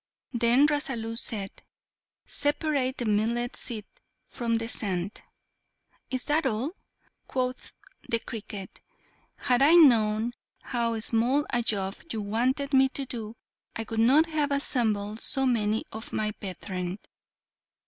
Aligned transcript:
Then 0.33 0.65
Rasalu 0.67 1.15
said, 1.15 1.51
"Separate 2.25 2.97
the 2.97 3.05
millet 3.05 3.55
seed 3.55 3.85
from 4.27 4.57
the 4.57 4.67
sand." 4.67 5.21
"Is 6.09 6.25
that 6.25 6.47
all?" 6.47 6.71
quoth 7.27 7.73
the 8.09 8.17
cricket; 8.17 8.81
"had 9.37 9.61
I 9.61 9.75
known 9.75 10.33
how 10.63 10.99
small 11.01 11.45
a 11.51 11.61
job 11.61 11.97
you 12.11 12.21
wanted 12.23 12.73
me 12.73 12.89
to 12.89 13.05
do, 13.05 13.35
I 13.75 13.85
would 13.91 13.99
not 13.99 14.25
have 14.25 14.49
assembled 14.51 15.19
so 15.19 15.45
many 15.45 15.85
of 15.91 16.11
my 16.13 16.31
brethren." 16.39 16.97